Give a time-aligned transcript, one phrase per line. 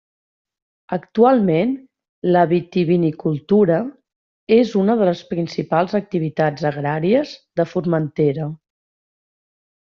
[0.95, 1.73] Actualment
[2.35, 3.77] la vitivinicultura
[4.57, 8.49] és una de les principals activitats agràries de Formentera.